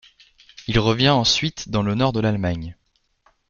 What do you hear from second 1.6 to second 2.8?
dans le nord de l'Allemagne.